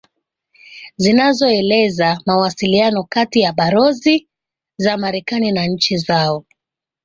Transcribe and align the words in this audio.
zinazoeleza 0.97 2.19
mawasiliano 2.25 3.03
kati 3.03 3.39
ya 3.41 3.53
barozi 3.53 4.27
za 4.77 4.97
marekani 4.97 5.51
na 5.51 5.65
nchi 5.65 5.97
zao 5.97 6.45